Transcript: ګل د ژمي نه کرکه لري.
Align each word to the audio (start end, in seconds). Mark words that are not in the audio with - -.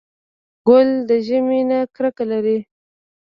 ګل 0.67 0.89
د 1.09 1.11
ژمي 1.27 1.61
نه 1.69 1.79
کرکه 1.95 2.23
لري. 2.31 2.57